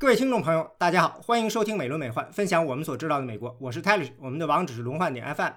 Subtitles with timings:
[0.00, 3.54] 各位听众朋友，大家好，欢迎收听美轮美奂，分享我们所知道的美国。
[3.60, 5.52] 我是泰律，我们的网址是轮换点 FM。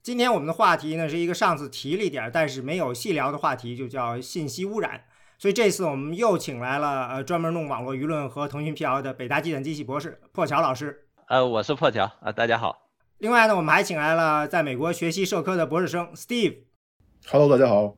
[0.00, 5.02] 今天我们的话题呢是一个上次提了一点，但是没有细聊的话题，就叫信息污染。
[5.38, 11.08] 所以这次我们又请来了呃专门弄网络舆论和腾讯辟谣的北大计算机系博士破桥老师。
[11.26, 12.90] 呃，我是破桥啊，大家好。
[13.18, 16.58] 另外呢，我们还请来了在美国学习社科的博士生 Steve。
[17.28, 17.96] Hello，大家好。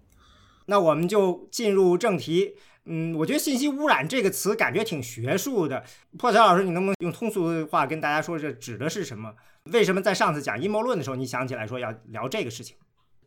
[0.69, 2.55] 那我们就进入正题。
[2.89, 5.83] 嗯，我觉得信息污染这个词感觉挺学术的。
[6.17, 9.35] 破桥老师，你能不能用通俗的话跟大家说，这指的是什么？
[9.73, 12.77] 为什么在上次讲阴谋论的时候，你想起来说要聊这个事情？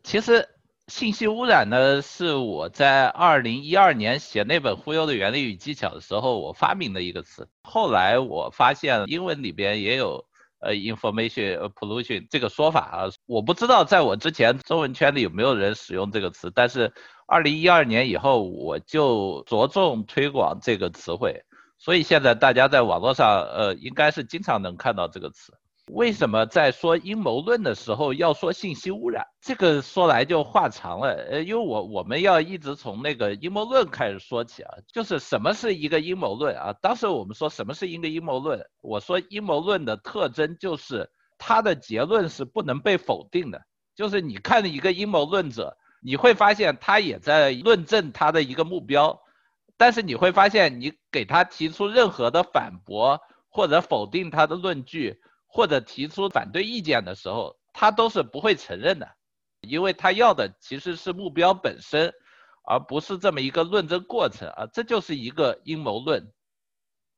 [0.02, 0.48] 其实，
[0.88, 7.46] 信息污染呢，是我在二零一二年写那本《忽悠的原理与技巧》的时候，我发明的一个词。
[7.62, 10.24] 后来我发现英文里边也有
[10.60, 13.12] 呃 information pollution 这个说法啊。
[13.26, 16.90] 我不知道在我之前中文圈里有没有人使用这个词，但是。
[17.30, 21.44] 二零一二年以后，我就着重推广这个词汇，
[21.78, 25.52] 所以现在大家在网络上，呃，应该是经常能看到这个词。
[25.92, 29.24] 为什么在说阴谋论的时候要说信息污染？
[29.40, 36.72] 这个说来就话长了，呃，因为我我们要一直从那个阴谋论开始说起啊，就是什么是一个阴谋论啊？
[36.82, 38.60] 当时我们说什么是一个阴谋论？
[38.82, 43.62] 我说阴谋论的特征就是它的结论是不能被否定的，
[43.94, 45.76] 就是你看一个阴谋论者。
[46.00, 49.20] 你会发现他也在论证他的一个目标，
[49.76, 59.08] 但是你会发现你给他提出任何的反驳或者否定他的论据，或者提出反对意见的时候，他都是不会承认的，
[59.60, 62.12] 因为他要的其实是目标本身，
[62.64, 66.32] 而不是这么一个论证过程啊，这就是一个阴谋论。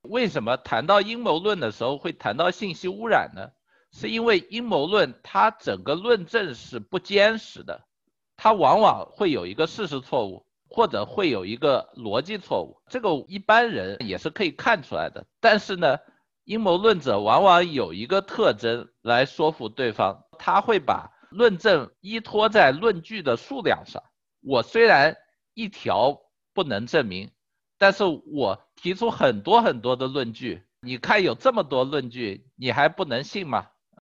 [0.02, 3.50] 为什么谈到阴谋论的时候会谈到信息污染呢？
[3.92, 7.86] 是因为阴谋论它整个论证是不坚实的。
[8.42, 15.24] 它往往会有一个事实错误，或者会有一个逻辑错误，这个一般人也是可以看出来的。
[15.38, 15.98] 但是呢，
[16.42, 24.02] 阴谋论者往往有一个特征来说服对方，他会把论证依托在论据的数量上。
[24.40, 25.16] 我虽然
[25.54, 26.22] 一条
[26.52, 27.30] 不能证明，
[27.78, 33.68] 但是我提出很多很多的论据，你看有这么多论据，你还不能信吗？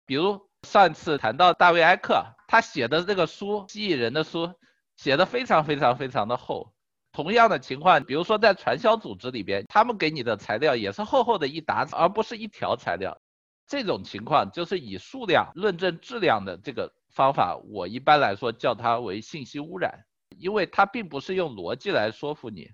[0.07, 2.25] 比如上次谈到大卫埃克。
[2.53, 4.53] 他写的这个书，吸引人的书，
[4.99, 6.75] 写的非常非常非常的厚。
[7.11, 13.19] 同样的情况，比如说在传销组织里边，他们给你的材料也是厚厚的一沓，而不是一条材料。
[13.67, 20.05] 这种情况就是以数量论证质量的这个方法，我一般来说叫它为信息污染，
[20.37, 22.71] 因为它并不是用逻辑来说服你，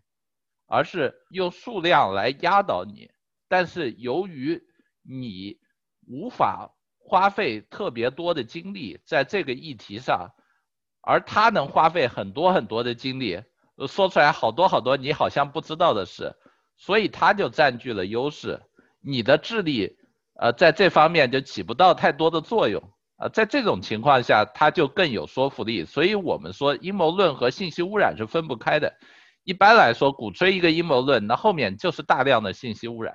[0.67, 3.13] 而是用数量来压倒你。
[3.47, 4.61] 但是由于
[5.03, 5.61] 你
[6.05, 6.75] 无法。
[7.09, 10.29] 花费特别多的精力在这个议题上，
[11.01, 13.43] 而他能花费很多很多的精力，
[13.89, 16.37] 说出来好多好多你好像不知道的事，
[16.77, 18.61] 所以他就占据了优势。
[19.01, 19.97] 你的智力，
[20.39, 22.83] 呃，在这方面就起不到太多的作用。
[23.17, 25.85] 呃，在这种情况下，他就更有说服力。
[25.85, 28.93] 所以我们说阴谋论和信息污染是分不开的。
[29.45, 33.15] 一般来说，鼓吹一个阴谋论，那后面就是大量的信息污染。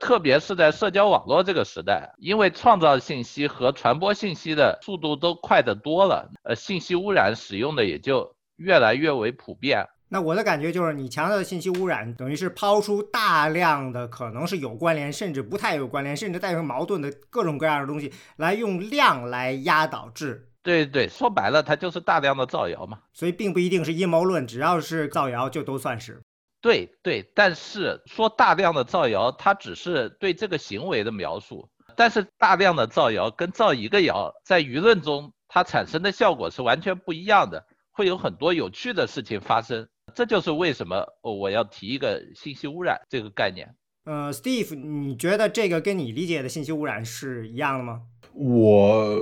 [0.00, 9.86] 特别是在社交网络这个时代，因为创造信息和传播信息的速度都快得多了，呃，信息污染使用的也就越来越为普遍。
[10.10, 20.48] 那我的感觉就是，你强调的信息污染，等于是抛出大量的可能是有关联，甚至不太有关联，甚至带有矛盾的各种各样的东西，来用量来压倒质。
[20.62, 23.00] 对对，说白了，它就是大量的造谣嘛。
[23.12, 26.22] 所以并不一定是阴谋论，只要是造谣就都算是。
[26.68, 31.66] 对对，但是说大量的造谣，它只是对这个行为的描述。
[31.96, 39.88] 但是大量的造谣跟造一个谣，在舆论中它产生的效果是完全不一样的，会有很多有趣的事情发生。
[40.14, 43.74] 这就是为什么我要提一个信息污染这个概念。
[44.04, 48.02] 呃，Steve，你觉得这个跟你理解的信息污染是一样的吗？
[48.34, 49.18] 我。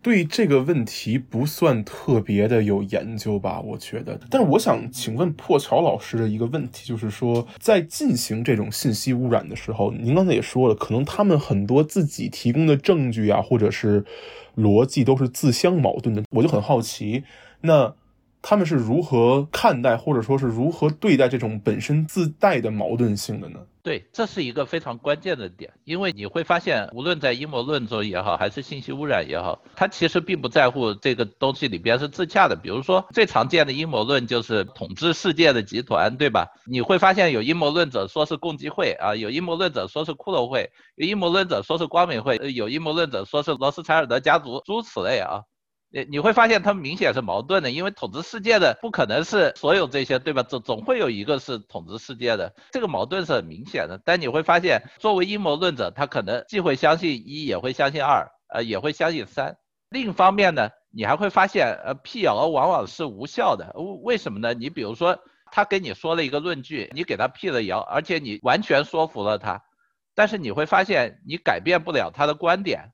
[0.00, 4.18] 对这个问题不算特别的有研究吧，我觉得。
[4.30, 14.04] 但是我想请问破桥老师的一个问题，就是说，在进行这种信息污染的时候，您刚才也说了，可能他们很多自己提供的证据啊，或者是
[14.56, 16.22] 逻辑都是自相矛盾的。
[16.30, 17.24] 我就很好奇，
[17.62, 17.94] 那
[18.40, 23.60] 他们是如何看待，或者说是如何对待这种本身自带的矛盾性的呢？
[23.88, 32.54] 对，这是一个非常关键的点，因为你会发现，无论在阴谋论中也好，还是信息污染也好，它其实并不在乎这个东西里边是自洽的。
[32.54, 36.48] 比如说，最常见的阴谋论就是统治世界的集团，对吧？
[36.66, 45.44] 你会发现有阴谋论者说是共济会啊，有阴谋论者说是骷髅会，有阴谋论者说是光明会，有阴谋论者说是罗斯柴尔德家族，诸此类啊。
[45.90, 50.42] 你你会发现它明显是矛盾的，因为统治世界的不可能是所有这些，对吧？
[50.42, 53.98] 总总会有一个是统治世界的，这个矛盾是很明显的。
[54.04, 59.56] 但你会发现，作为阴谋论者，他可能既会相信一，也会相信二，呃，也会相信三。
[59.88, 63.72] 另一方面呢，你还会发现，呃，辟谣往往是无效的。
[64.02, 64.52] 为什么呢？
[64.52, 65.18] 你比如说，
[65.50, 69.62] 他跟你说了一个论据，你给他辟了谣，而且你完全说服了他，
[70.14, 72.92] 但是你会发现，你改变不了他的观点。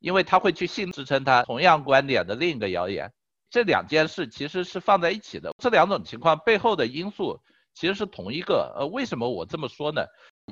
[0.00, 3.12] 因为他会去信支撑他同样观点的另一个谣言，
[3.50, 5.52] 这两件事其实是放在一起的。
[5.58, 7.38] 这两种情况背后的因素
[7.74, 8.74] 其实是同一个。
[8.78, 10.04] 呃，为什么我这么说呢？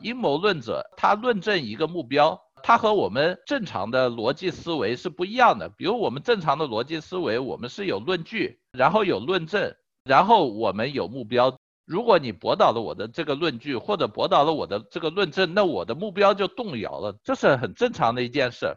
[0.03, 5.69] 阴谋论者他论证一个目标，他和我们正常的逻辑思维是不一样的。
[5.71, 9.75] 比如我们正常的逻辑思维，我们是有论据，然后有论证，
[10.05, 11.57] 然后我们有目标。
[11.85, 18.77] 如果你驳倒了我的这个论据，或者驳倒了我的这个论证，那我的目标就动摇了，这是很正常的一件事。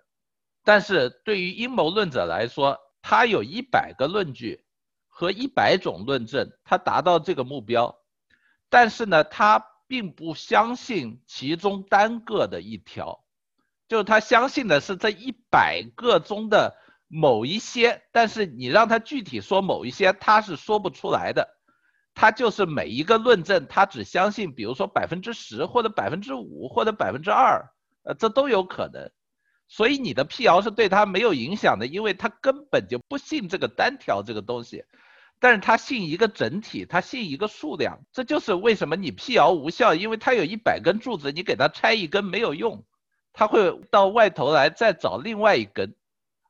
[0.64, 4.64] 但是对于阴谋论者来说，他有一百个论据
[5.08, 8.00] 和一百种论证，他达到这个目标，
[8.70, 13.24] 但是呢，他并不相信其中单个的一条，
[13.88, 21.58] 就是他相信的是这一百个中的某一些，但是你让他具体说某一些，他是说不出来的。
[22.14, 27.72] 他就是每一个论证，他只相信，比如说百分之十或者百分之五或者百分之二，
[28.04, 29.10] 呃，这都有可能。
[29.74, 34.84] 所以你的辟谣是对他没有影响的，因为他根本就不信这个单条这个东西，
[35.40, 42.84] 但是他信一个整体，他信一个数量，这就是为什么你辟谣无效，因为他有一百根柱子，你给他拆一根没有用，
[43.32, 45.96] 他会到外头来再找另外一根，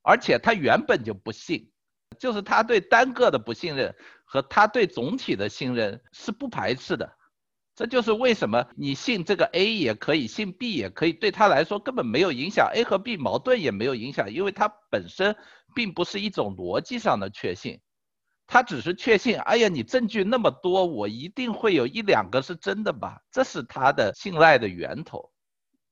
[0.01, 1.69] 而且他原本就不信，
[2.17, 3.95] 就是他对单个的不信任
[4.25, 7.15] 和他对总体的信任是不排斥的。
[7.73, 15.35] 这就是为什么你信这个 A 也可以，信 B 也可以，对他来说根本没有影响，A 和 B 矛盾也没有影响，因为它本身
[15.73, 17.79] 并不是一种逻辑上的确信，
[18.45, 23.21] 他只是确信，哎呀，你证据那么多，我一定会有一两个是真的吧？
[23.31, 25.31] 这是他的信赖的源头，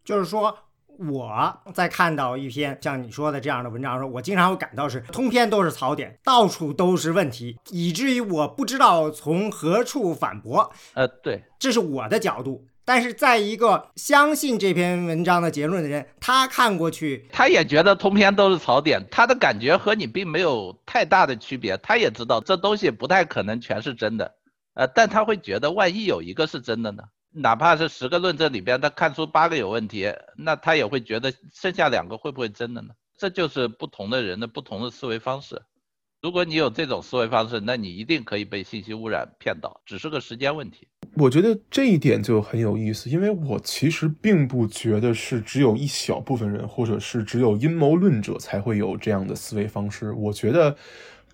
[0.03, 0.68] 就是说。
[1.07, 10.71] 我在看到一篇像你说的这样的文章的时候，我经常会感到是通篇都是槽点，到处都是问题，以至于我不知道从何处反驳。
[10.93, 12.65] 呃，对，这是我的角度。
[12.83, 21.77] 但是在一个相信这篇文章的结论的人，他看过去，他也觉得通篇都是槽点，他的感觉和你并没有太大的区别。
[21.77, 24.33] 他也知道这东西不太可能全是真的，
[24.73, 27.03] 呃，但他会觉得万一有一个是真的呢？
[27.31, 32.89] 哪怕是十个论证里边，他看出八个有问题，那他也会觉得剩下两个会不会真的呢？
[33.17, 35.61] 这就是不同的人的不同的思维方式。
[36.21, 40.87] 如果你有这种思维方式，那你一定可以被信息污染骗到，只是个时间问题。
[41.15, 50.11] 我觉得这一点就很有意思，因为我其实并不觉得是只有一小部分人，或者是只有阴谋论者才会有这样的思维方式。
[50.13, 50.75] 我觉得。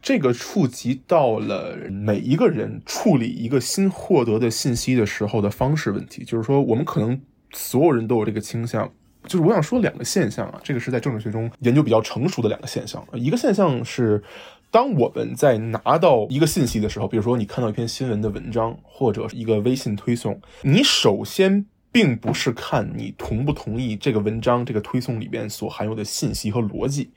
[0.06, 7.20] 这个触及到了每一个人处理一个新获得的信息的时候的方式问题，就是说，我们可能
[7.54, 8.88] 所有人都有这个倾向。
[9.24, 13.04] 就是我想说两个现象啊，这个是在政治学中研究比较成熟的两个现象。
[13.14, 14.22] 一个现象是，
[14.70, 27.10] 当我们在拿到一个信息的时候，比如说你看到一篇新闻的文章或者一个微信推送，你首先并不是看你同不同意这个文章这个推送里边所含有的信息和逻辑，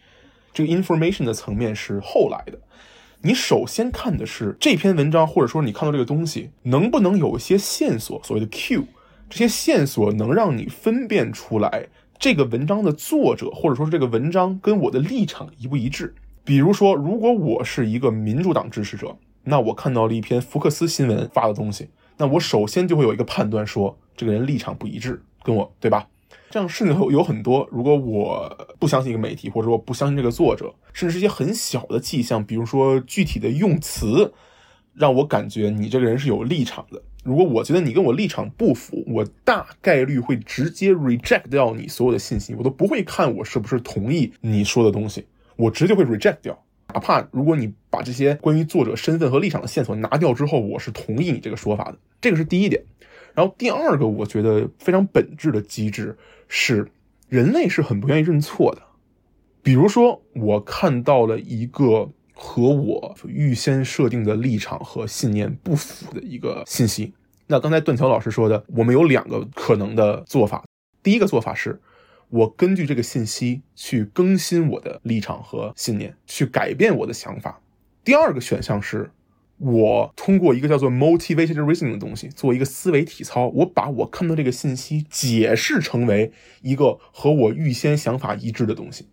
[0.59, 2.59] 这个 information 的层面是后来的。
[3.21, 8.85] 你首先看的是这篇文章，或者说你看到这个东西能不能有一些线索，所谓的 Q，
[9.31, 11.87] 这些线索能让你分辨出来
[12.19, 16.13] 这个文章的作者，或者说是这个文章跟我的立场一不一致。
[16.43, 26.09] 比如说，如果我是一个民主党支持者，那我看到了一篇福克斯新闻发的东西，那我首先就会有一个判断，说这个人立场不一致，跟我对吧？
[26.51, 34.33] 这样甚至有有很多，如果我不相信一个媒体，或者说不相信这个作者，甚至是一些很小的迹象，比如说具体的用词，
[34.95, 37.03] 让我感觉你这个人是有立场的。
[37.25, 45.27] 如果我觉得你跟我立场不符，我大概率会直接 reject 掉你所有的信息，我都不会看我是不是同意你说的东西，
[45.57, 46.59] 我直接会 reject 掉。
[46.95, 51.99] 哪怕如果你把这些关于作者身份和立场的线索拿掉之后，我是同意你这个说法的。
[52.19, 52.83] 这个是第一点。
[53.39, 56.19] 然后第二个，我觉得非常本质的机制。
[56.49, 56.91] 是，
[57.29, 58.83] 人类是很不愿意认错的。
[59.63, 67.15] 比如说，我看到了一个和我预先设定的立场和信念不符的一个信息。
[67.47, 70.65] 那刚才段桥老师说的，我们有两个可能的做法。
[71.05, 71.81] 第一个做法是，
[72.31, 77.61] 我根据这个信息去更新我的立场和信念，去改变我的想法。
[78.03, 79.09] 第二个选项是。
[79.59, 86.31] 我通过一个叫做 motivated reasoning 的东西做一个思维体操，我把我看到这个信息解释成为
[86.63, 89.09] 一个和我预先想法一致的东西。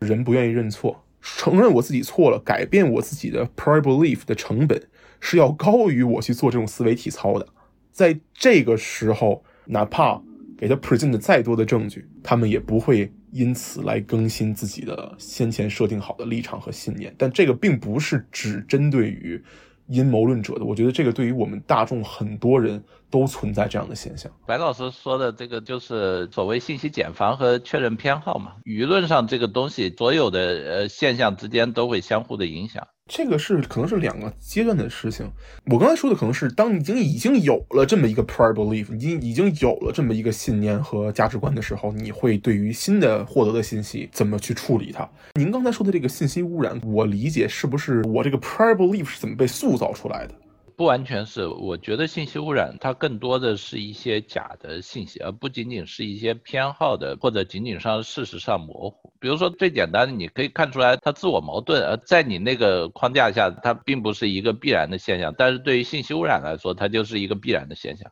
[0.00, 4.82] 人不愿意认错，承认我自己错了，改变我自己的 prior belief 的成本
[5.18, 7.48] 是要高于我去做这种思维体操的。
[7.90, 10.22] 在这个时候，哪怕
[10.58, 17.14] 给他 present 再多的证据，他们也不会因此来更新自己的先前设定好的立场和信念。
[17.16, 19.42] 但这个并不是只针对于。
[19.90, 24.30] 阴谋论者的，我觉得这个对于我们大众很多人都存在这样的现象。
[24.46, 32.86] 白老师说的这个就是所谓信息茧房和确认偏好嘛，舆论上这个东西，所有的呃现象之间都会相互的影响。
[33.12, 35.28] 这个是可能是两个阶段的事情。
[35.66, 45.08] 我刚才说的可能是当已经已经有了这么一个 prior belief，已经已经有了这么一个信念和价值观的时候，你会对于新的获得的信息怎么去处理它？
[45.34, 50.34] 您刚才说的这个信息污染，我理解是不是我这个 prior belief 是怎么被塑造出来的？
[50.80, 59.12] 不完全是，我觉得信息污染它更多的是一些假的信息，而不仅仅是一些偏好的或者仅仅上事实上模糊。
[59.20, 65.34] 比如说最简单的，你可以看出来它自我矛盾，而在你那个框架下，它并不是一个必然的现象。
[65.36, 68.10] 但是对于信息污染来说，它就是一个必然的现象。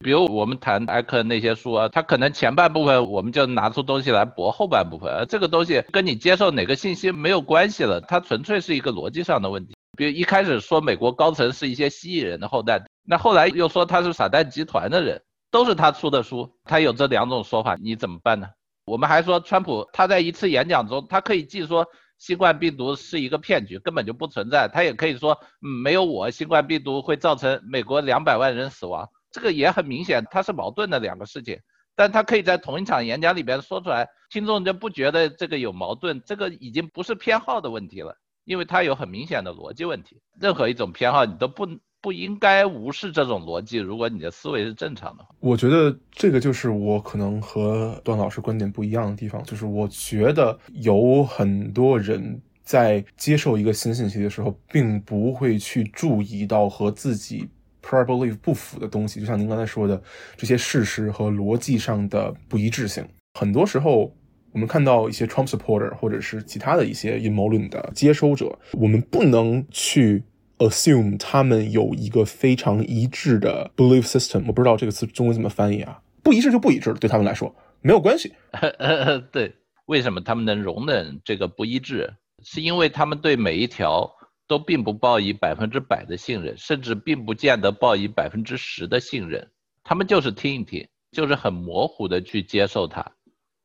[0.00, 9.74] 比如我们谈艾克那些书啊，它可能前半部分我们就拿出东西来驳后半部分，而这个东西跟你接受哪个信息没有关系了，它纯粹是一个逻辑上的问题。
[10.00, 18.48] 比如一开始说美国高层是一些蜥蜴人的后代，那后来又说他是撒旦集团的人，都是他出的书，他有这两种说法，你怎么办呢？
[18.86, 31.60] 我们还说川普他在一次演讲中，他可以既说新冠病毒是一个骗局，根本就不存在，他也可以说，嗯，没有我，新冠病毒会造成美国两百万人死亡，这个也很明显，它是矛盾的两个事情，
[31.94, 38.16] 但他可以在同一场演讲里边说出来，听众就不觉得这个有矛盾，这个已经不是偏好的问题了。
[38.44, 41.68] 因为它有很明显的逻辑问题，任何一种偏好你都不
[42.00, 43.76] 不应该无视这种逻辑。
[43.76, 57.48] 如果你的思维是正常的话，我觉得这个就是我可能和段老师观点不一样的地方，就是我觉得有很多人在接受一个新信息的时候，并不会去注意到和自己
[57.82, 60.02] prior belief 不符的东西，就像您刚才说的
[60.36, 63.06] 这些事实和逻辑上的不一致性，
[63.38, 64.10] 很多时候。
[64.52, 70.24] 我们看到一些 Trump supporter 或者是其他的一些阴谋论的接收者，我们不能去
[70.58, 74.44] assume 他们有一个非常一致的 belief system。
[74.46, 76.02] 我不知道这个词中文怎么翻译啊？
[76.22, 78.32] 不一致就不一致了，对他们来说没有关系。
[79.32, 79.54] 对，
[79.86, 82.12] 为什么他们能容忍这个不一致？
[82.42, 84.10] 是因为他们对每一条
[84.48, 89.48] 都并不抱以百分之百的信任，甚至并不见得抱以百分之十的信任。
[89.84, 93.12] 他们就是听一听，就是很模糊的去接受它。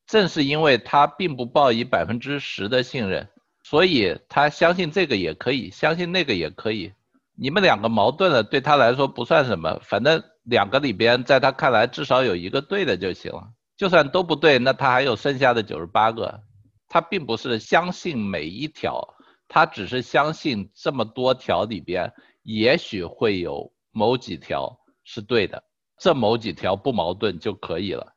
[0.07, 3.27] 正是因为他并不抱以百分之十的信任，
[3.63, 6.93] 所以他相信这个也可以，相信那个也可以。
[7.37, 13.49] 你们两个矛盾了，对他来说不算什么，反正两个里边，在他看来至少有一个对的就行了。
[13.75, 16.41] 就算都不对，那他还有剩下的九十八个。
[16.87, 19.15] 他并不是相信每一条，
[19.49, 25.61] 他只是相信这么多条里边，也许会有某几条是对的，
[25.99, 28.14] 这某几条不矛盾就可以了。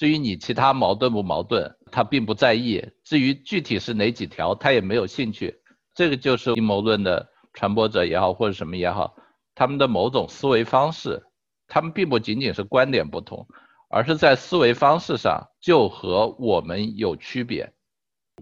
[0.00, 2.82] 至于你其他矛盾不矛盾，他并不在意。
[3.04, 5.54] 至于具体是哪几条，他也没有兴趣。
[5.94, 9.14] 这个就是阴谋论的传播者也好，或者什么也好，
[9.54, 11.22] 他们的某种思维方式，
[11.68, 13.46] 他们并不仅仅是观点不同，
[13.90, 17.70] 而是在思维方式上就和我们有区别。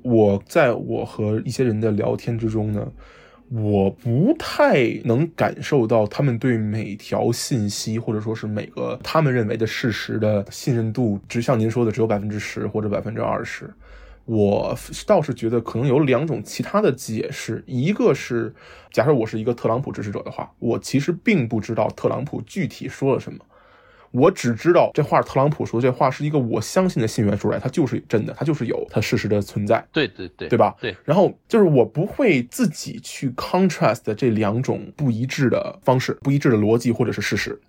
[0.05, 2.87] 我在我和一些人的聊天之中呢。
[3.51, 13.73] 我不太能感受到他们对每条信息，或者说是每个他们认为的事实的信任度，只像您说的只有百分之十或者百分之二十。
[14.27, 14.77] 我
[15.07, 18.55] 倒是觉得可能有两种其他的解释，一个是
[18.93, 23.39] 假设我是一个特朗普支持者的话，我其实并不知道特朗普具体说了什么。
[24.11, 29.87] 我只知道这话，特朗普说的这话是一个我相信的信源说出来，它就是真的，它就是有它事实的存在。
[29.93, 30.75] 对对对，对吧？
[30.81, 30.97] 对。
[31.05, 37.61] 然后就是我不会自己去 contrast 这两种不一致的方式、不一致的逻辑或者是事实，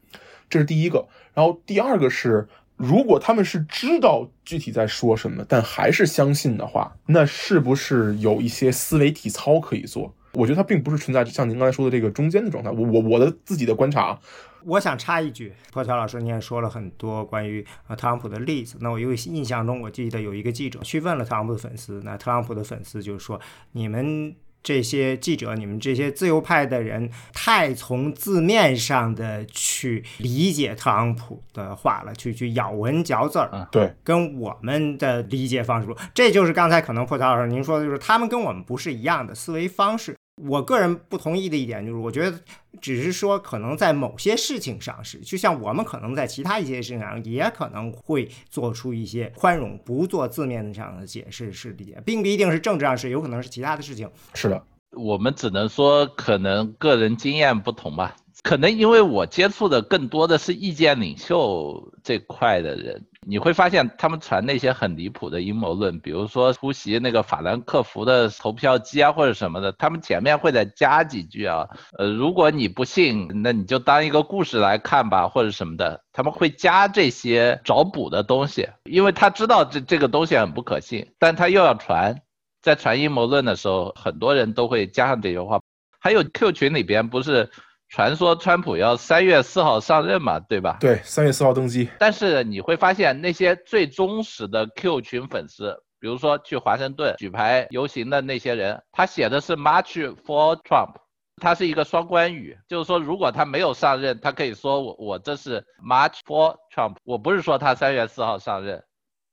[0.50, 1.06] 这是第一个。
[1.34, 10.16] 然后第二个是，如果他们是知道具体在说什么，但还是相信的话，那是不是有一些思维体操可以做？
[10.34, 12.70] 我觉得它并不是存在像您刚才说的这个中间的状态。
[12.70, 14.18] 我我我的自己的观察。
[14.66, 18.78] 我想插一句，破桥老师，你也说了很多关于呃特朗普的例子。
[18.82, 23.40] 那我有印象中，我记得有一个记者去问了特朗普的粉丝，那特朗普的粉丝就是说，
[23.72, 33.68] 你们这些记者，你们这些自由派的人，太从字面上的去理解特朗普的话了，去去咬文嚼字儿。
[33.72, 40.14] 对，跟我们的理解方式不，这就是刚才可能破桥老师您说的，就是他们跟我们不是一样的思维方式。
[40.48, 42.40] 我个人不同意的一点就是，我觉得
[42.80, 54.10] 只是说可能在某些事情上是，就像我们可能在其他一些事情上也可能会做出一些宽容，不做字面上的解释是理解，并不一定是政治上是，有可能是其他的事情。
[54.34, 58.16] 是的，我们只能说可能个人经验不同吧。
[58.42, 82.22] 可能因为我接触的更多的是意见领袖这块的人，你会发现他们传那些很离谱的阴谋论，比如说突袭那个法兰克福的投票机啊或者什么的，他们前面会再加几句啊，呃，如果你不信，那你就当一个故事来看吧，或者什么的，他们会加这些找补的东西，因为他知道这这个东西很不可信，但他又要传，
[82.62, 85.60] 在传阴谋论的时候，很多人都会加上这句话，
[86.00, 87.52] 还有 Q 群里边不是。
[87.90, 90.78] 传说川普要三月四号上任嘛，对吧？
[90.80, 91.90] 对，三月四号登基。
[91.98, 100.94] 但是你会发现，那些最忠实的 Q 群粉丝，比如说去华盛顿举牌游行的那些人，他写的是 March for Trump，
[101.42, 108.84] 他是一个双关语，就是说如果他没有上任，他可以说我我这是 March for Trump，我不是说他三月四号上任，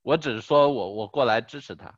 [0.02, 1.92] 我只是说我我过来支持他。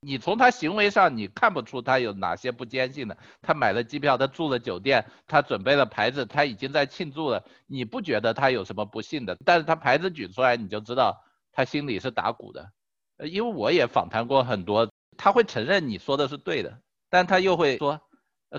[0.00, 3.16] 你从他行为上，你看不出他有哪些不坚信的。
[3.42, 7.44] 他买了机票，他住了酒店，他准备了牌子，他已经在庆祝了。
[7.66, 9.36] 你不觉得他有什么不幸的？
[9.44, 12.70] 但是他牌子举出来，你就知道他心里是打鼓的。
[13.18, 16.78] 因为我也访谈过很多，他会承认你说的是对的，
[17.10, 18.00] 但他又会说，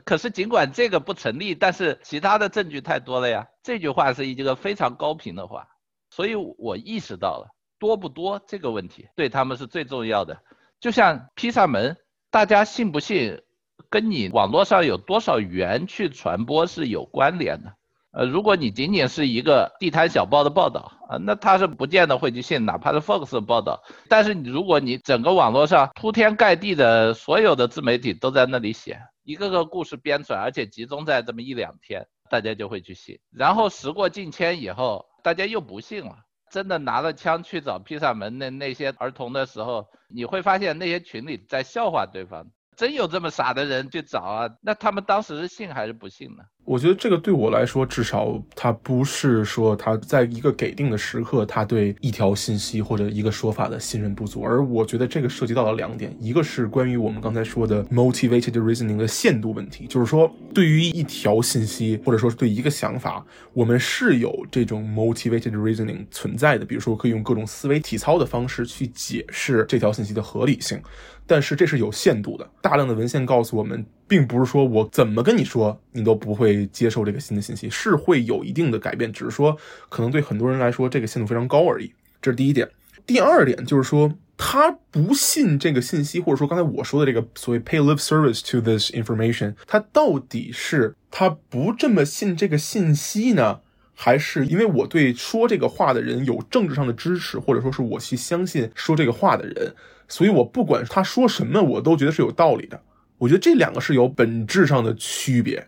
[0.03, 3.47] 可是尽管这个不成立，但是其他的证据太多了呀。
[3.63, 5.65] 这句话是一个非常高频的话，
[6.09, 7.47] 所以我意识到了
[7.79, 10.37] 多不多这个问题对他们是最重要的。
[10.79, 11.97] 就像披萨门，
[12.31, 13.41] 大家信不信，
[13.89, 17.73] 跟你网络上有多少源去传播是有关联的。
[18.11, 23.83] 呃，如果你仅仅是一个地摊小报的报道啊，那他是不见得会去信，哪怕是 Fox 的报道。
[24.07, 33.19] 但是你如果你整个网络上铺天盖地的所有的自媒体都在那里写一个个故事编出来，而且集中在这么一两天，大家就会去信。
[33.31, 36.15] 然后时过境迁以后，大家又不信了。
[36.49, 42.49] 真的拿着枪去找披萨门那那些儿童的时候，你会发现那些群里在笑话对方。
[42.79, 44.49] 真有这么傻的人去找啊？
[44.61, 46.43] 那他们当时是信还是不信呢？
[46.63, 54.41] 我觉得这个对我来说，至少他不是说他在一个给定的时刻，他对一条信息或者一个说法的信任不足。
[54.43, 70.81] 而我觉得这个涉及到了两点，一个是关于我们刚才说的 motivated reasoning 的限度问题，就是说对于一条信息或者说是对一个想法，我们是有这种 motivated reasoning 存在的，比如说可以用各种思维体操的方式去解释这条信息的合理性。
[71.29, 79.55] 但是这是有限度的，大量的文献告诉我们，并不是说我怎么跟你说，你都不会接受这个新的信息，是会有一定的改变，只是说
[79.89, 81.93] 可能对很多人来说，这个限度非常高而已。
[82.19, 82.67] 这是第一点。
[83.05, 93.59] 第二点就是说，他不信这个信息，或者说刚才我说的这个所谓 pay lip service to this information，他到底是他不这么信这个信息呢，
[93.93, 99.75] 还是因为我对说这个话的人有政治上的支持，或者说是我去相信说这个话的人？
[100.09, 102.81] 所以，我不管他说什么，我都觉得是有道理的。
[103.17, 105.67] 我觉得这两个是有本质上的区别，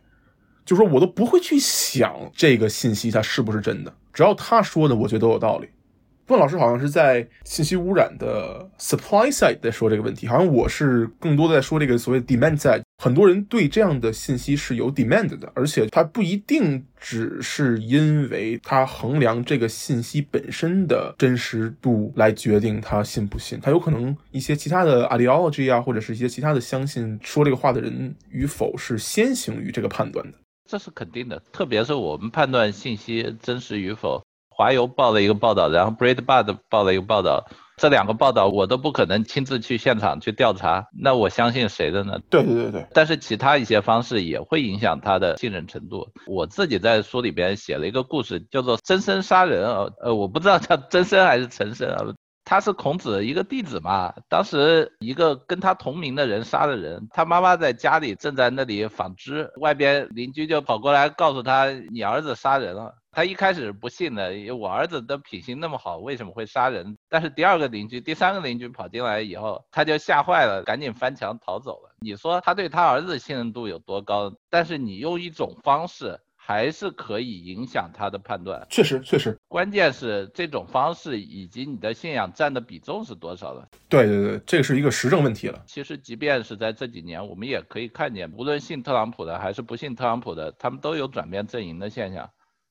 [0.66, 5.70] 就是说我都不会去想这个信息它是不是真的，只要他说的，我觉得都有道理。
[6.28, 12.82] 问老师好像是在信息污染的 supply side 在说这个问题，好像我是更多的在说这个所谓 demand side。
[13.02, 30.38] 很多人对这样的信息是有 demand 的，而且它不一定只是因为他衡量这个信息本身的真实度来决定他信不信，他有可能一些其他的 ideology 啊，或者是一些其他的相信说这个话的人与否是先行于这个判断的。
[30.70, 34.22] 这是肯定的，特别是我们判断信息真实与否。
[34.52, 37.50] 华邮报了一个报道，然后 Breitbart 报了一个报道，
[37.82, 42.20] 这两个报道我都不可能亲自去现场去调查，那我相信谁的呢？
[42.30, 42.86] 对对对对。
[42.94, 46.08] 但是其他一些方式也会影响他的信任程度。
[46.28, 52.06] 我自己在书里边写了一个故事，叫做真身杀人啊，呃，我不知道叫真身还是陈身啊。
[52.52, 62.94] 他是孔子一个弟子嘛，当时一个跟他同名的人杀了人，他妈妈在家里正在那里纺织，外边邻居就跑过来告诉他，你儿子杀人了。
[63.14, 66.98] 他一开始不信的，我儿子的品行那么好，为什么会杀人？
[67.08, 71.96] 但是第二个邻居、第三个邻居跑进来以后，他就吓坏了，赶紧翻墙逃走了。
[72.02, 74.34] 你说他对他儿子信任度有多高？
[74.50, 76.20] 但是你用一种方式。
[76.52, 83.70] 还是可以影响他的判断，确实确实，关键是这种方式以及你的信仰占的比重是多少的。
[83.88, 85.64] 对对对，这是一个实证问题了。
[85.66, 92.30] 其实即便是在这几年，我们也可以看见，无论信特朗普的还是不信特朗普的，他们都有转变阵营的现象。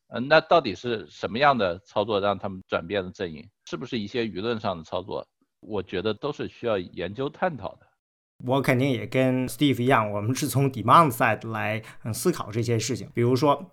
[0.08, 3.48] 嗯，那到底是什么样的操作让他们转变了阵营？
[3.64, 5.26] 是不是一些舆论上的操作？
[5.60, 7.86] 我觉得都是需要研究探讨的。
[8.44, 13.08] 我肯定也跟 Steve 一样，我们是从 demand side 来思考这些事情。
[13.12, 13.70] 比如说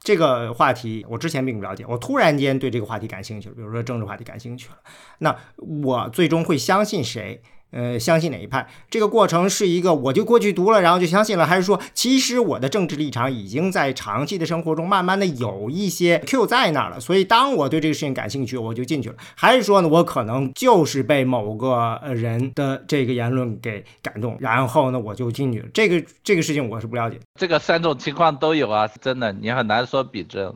[0.00, 4.76] 这个话题，我之前并不了解，我突然间对这个话题感兴趣了，比如说政治话题感兴趣了，
[5.18, 7.42] 那我最终会相信谁？
[7.70, 8.68] 呃，相信哪一派？
[8.90, 16.98] 这个过程是一个我就过去读了，然后就相信了，还是说其实我的政治立场已经在长期的生活中慢慢的有一些 Q 在那儿了？
[16.98, 19.14] 所以当我对这个事情感兴趣，我就进去了。
[19.36, 25.68] 还是说呢，我可能就是被某个呃人的这个言论给感动，然后呢我就进去了。
[25.72, 27.20] 这个这个事情我是不了解。
[27.38, 30.52] 这个三种情况都有啊，真的，你很难说比真。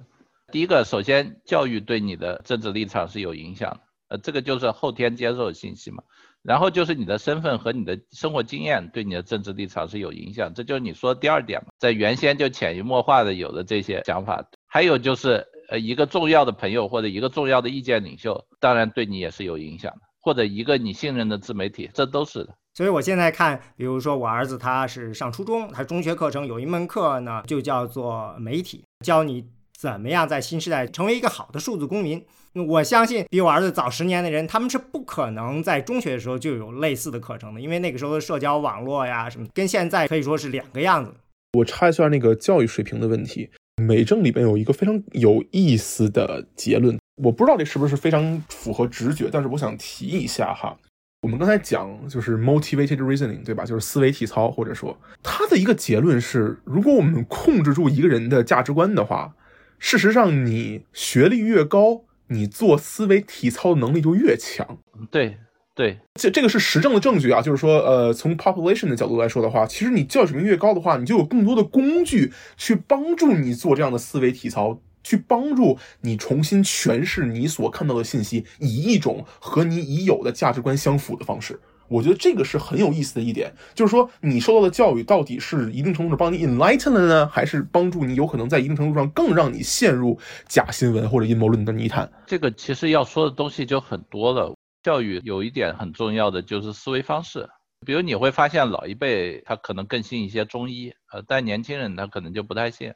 [0.52, 6.02] 第一个，首先教育对你的政治立场是有影响的，呃，这个就是后天接受信息嘛。
[6.44, 14.44] 然后就是你的身份和你的生活经验对你的政治立场是有影响，这就是你说的第二点嘛，在原先就潜移默化的有的这些想法。
[14.66, 22.54] 还有就是呃一个重要的朋友或者一个重要的意见领袖，当然对你也是有影响的，或者一个你信任的自媒体，这都是的。
[22.74, 29.46] 所以我现在看，比如说我儿子他是上初中，他中学课程有一门课呢，就叫做媒体，教你
[29.84, 32.24] 怎么样在新时代成为一个好的数字公民。
[32.68, 41.12] 我相信比我儿子早十年的人，他们是不可能在中学的时候就有类似的课程的，因为那个时候的社交网络呀什么，跟现在可以说是两个样子。
[41.58, 50.74] 我插一下那个教育水平的问题，美政里边有一个非常有意思的结论，我不知道这是不是非常符合直觉，但是我想提一下哈。
[51.20, 53.66] 我们刚才讲就是 motivated reasoning，对吧？
[53.66, 59.34] 就是思维体操，或者说他的一个结论是，如果我们控制住一个人的价值观的话，
[59.78, 62.04] 事实上你学历越高。
[62.28, 64.78] 你做思维体操的能力就越强，
[65.10, 65.36] 对
[65.74, 81.60] 对，这这个是实证的证据啊，就是说，呃，从 population 的角度来说的话，其实你教育水平越高的话，你就有更多的工具去帮助你做这样的思维体操，去帮助你重新诠释你所看到的信息，以一种和你已有的价值观相符的方式。
[81.88, 90.18] 我觉得这个是很有意思的一点，就是说你受到的教育到底是一定程度上帮你 enlighten 了呢，还是帮助你有可能在一定程度上更让你陷入
[90.48, 92.10] 假新闻或者阴谋论的泥潭？
[92.26, 94.54] 这个其实要说的东西就很多了。
[94.82, 97.48] 教育有一点很重要的就是思维方式，
[97.86, 102.92] 比如你会发现老一辈他可能更信一些中医，呃，但年轻人他可能就不太信。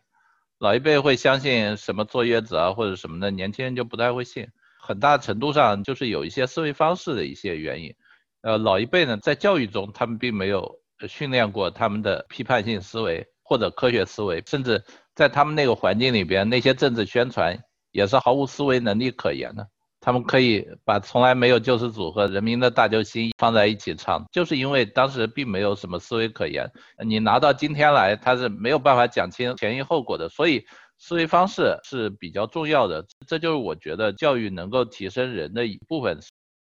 [0.59, 4.48] 老一辈会相信什么坐月子啊或者什么的，年轻人就不太会信。
[4.81, 7.94] 很大程度上就是有一些思维方式的一些原因。
[8.42, 14.83] 呃，老一辈呢，在教育中，他们并没有训练过他们的批判性思维或者科学思维，甚至
[15.14, 17.59] 在他们那个环境里边，那些政治宣传
[17.90, 19.66] 也是毫无思维能力可言的。
[20.01, 26.70] 他们可以把从来没有救世主和人民的大救星放在一起唱，就是因为当时并没有什么思维可言。
[27.05, 30.29] 你拿到今天来，他是没有办法讲清前因后果的。
[30.29, 30.64] 所以，
[30.98, 33.05] 思维方式是比较重要的。
[33.27, 36.20] 这就是我觉得教育能够提升人的一部分。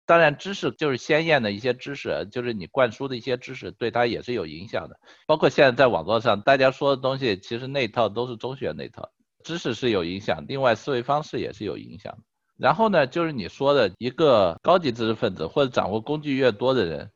[0.09, 4.99] 当然，知识就是鲜艳的一些知识，就是你灌输的一些知识，对他也是有影响的。
[5.27, 9.11] 包括现在在网络上，大家说的东西，其实那套都是中学那套。
[9.43, 12.17] 知识是有影响，另外思维方式也是有影响。
[12.57, 17.11] 然后呢，就是你说的一个高级知识分子或者掌握工具越多的人，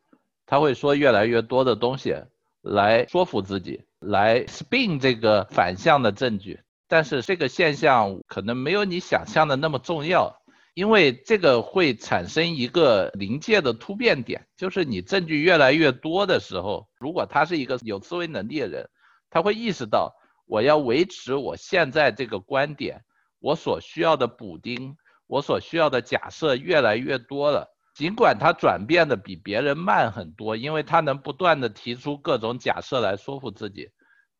[0.46, 2.16] 他会说越来越多的东西
[2.62, 6.60] 来说服自己，来 spin 这个反向的证据。
[6.88, 10.43] 但是这个现象可能没有你想象的那么重要。
[10.74, 18.90] 因为这个会产生一个临界的突变点，就是你证据越来越多的时候，如果他是一个有思维能力的人，
[19.30, 20.14] 他会意识到
[20.48, 23.02] 我要维持我现在这个观点，
[23.40, 24.96] 我所需要的补丁，
[25.28, 27.70] 我所需要的假设越来越多了。
[27.96, 33.90] 尽管他转变的比别人慢很多，因为他能不断的提出各种假设来说服自己。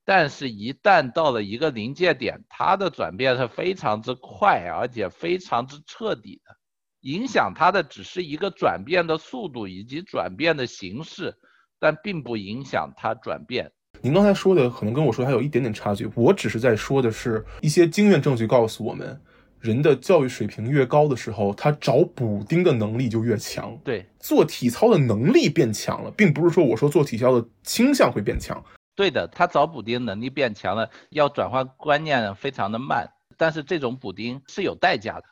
[0.06, 6.58] 但是，一旦到了一个临界点，它的转变是非常之快，而且非常之彻底的。
[7.02, 11.34] 影响它的只是一个转变的速度以及转变的形式，
[11.80, 13.72] 但并不影响它转变。
[14.02, 16.10] 您刚才说的可能跟我说还有一点点差距。
[16.16, 19.22] 我只是在说的是一些经验证据告诉我们，
[19.62, 23.78] 人的教育水平越高的时候，他找补丁的能力就越强。
[23.86, 28.62] 对，做体操的能力变强了，并不是说我说做体操的倾向会变强。
[28.96, 35.24] 对的，他找补丁能力变强了，要转换观念非常的慢，但是这种补丁是有代价的，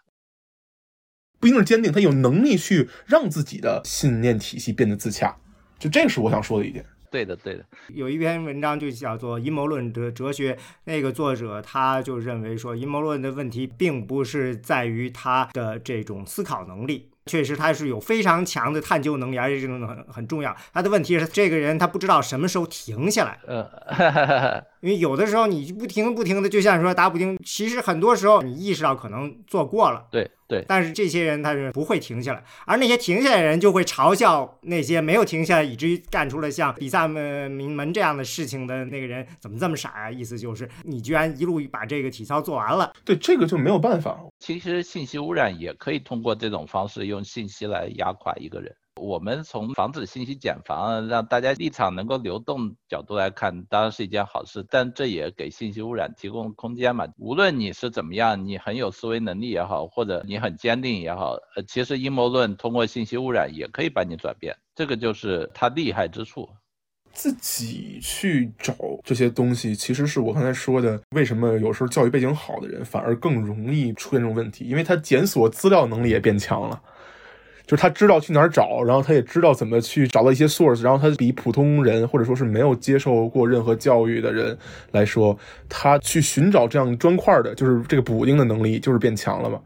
[1.39, 5.35] 不一定是坚定，他有能力去让自己的信念体系变得自洽，
[5.77, 6.85] 就这个是我想说的一点。
[7.11, 10.53] 对的，对的，有一篇文章就叫做《阴谋论的哲学》，
[10.85, 17.11] 那个作者他就认为说，阴谋论的问题并不是在于他的这种思考能力。
[17.27, 20.55] 确实，他是有非常强的探究能力，而且这种很很重要。
[20.73, 23.39] 他的问题是，这个人他不知道什么时候停下来。
[23.45, 30.65] 呃，因为有的时候你不停不停的，就像说打补丁，其实很多时候你意识到可能做过了，对对。
[30.67, 40.11] 但是这些人他是不会停下来，而那些停下来的人就会嘲笑那些没有停下来，以至于干出了像比萨名门这样的事情的那个人，怎么这么傻啊？
[40.11, 42.91] 意思就是你居然一路把这个体操做完了。
[43.05, 44.19] 对，这个就没有办法。
[44.39, 48.75] 其实信息污染也可以通过这种方式用信息来压垮一个人。
[49.01, 54.63] 我们从防止信息茧房，让大家立场能够流动角度来看，当然是一件好事。
[54.69, 57.07] 但这也给信息污染提供空间嘛。
[57.17, 64.55] 无论你是怎么样，你很有思维能力也好，或者你很坚定也好，呃，其实阴谋论通过信息污染也可以把你转变。
[64.75, 66.47] 这个就是它厉害之处。
[67.13, 74.63] 自己去找这些东西，其实是我刚才说的，为什么有时候教育背景好的人反而更容易出现这种问题？
[74.63, 76.81] 因为他检索资料能力也变强了。
[77.71, 84.57] 就是他知道去哪儿找，然后他也知道怎么去找到一些 source，然后他比普通人或者说是没有接受过任何教育的人
[84.91, 89.57] 来说，他去寻找这样砖块的，就是这个补丁的能力就是变强了嘛。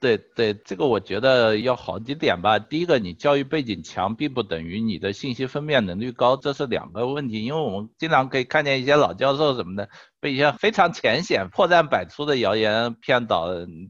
[0.00, 2.56] 对对，这个我觉得要好几点吧。
[2.56, 7.44] 第一个，你教育背景强，并不等于你的信息分辨能力高，这是两个问题。
[7.44, 9.88] 因为我们经常可以看见一些老教授什么的，
[10.20, 13.48] 被一些非常浅显、破绽百出的谣言骗倒。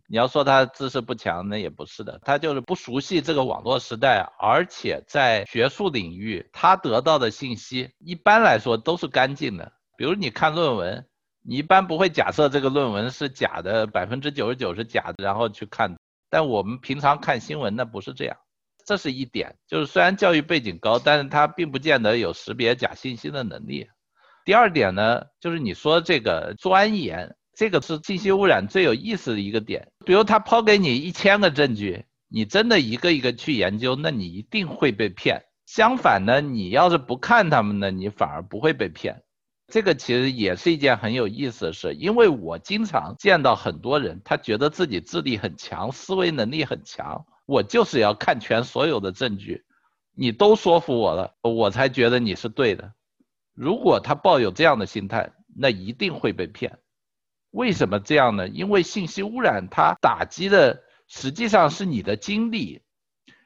[0.08, 9.72] 你要说他知识不强，那也不是的，他就是不熟悉这个网络时代，而且在学术领域，他得到的信息一般来说都是干净的。
[9.98, 11.04] 比如你看论文。
[11.40, 15.96] 你一般不会假设这个论文是假的，百分之九十九是假的，然后去看。
[16.30, 18.36] 但我们平常看新闻，那不是这样。
[18.84, 23.86] 这是一点，就是虽然教育背景高，但是他并不见得有识别假信息的能力。
[24.44, 29.92] 第二点呢，就是你说这个钻研，这个是信息污染最有意思的一个点。
[30.06, 35.44] 比如他抛给你一千个证据，你真的一个一个去研究，那你一定会被骗。
[35.66, 39.22] 相反呢，你要是不看他们呢，你反而不会被骗。
[39.70, 49.64] 这个其实也是一件很有意思的事，因为我经常见到很多人，他觉得自己智力很强，思维能力很强，我就是要看全所有的证据，
[50.14, 52.94] 你都说服我了，我才觉得你是对的。
[53.52, 56.78] 如果他抱有这样的心态，那一定会被骗。
[57.50, 58.48] 为什么这样呢？
[58.48, 62.82] 因为信息污染它打击的实际上是你的精力，